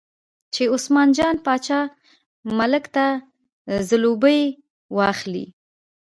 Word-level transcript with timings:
چې 0.53 0.63
عثمان 0.73 1.09
جان 1.17 1.35
باچا 1.45 1.79
ملک 2.57 2.85
ته 2.95 3.05
ځلوبۍ 3.87 4.41
واخلي. 4.97 5.45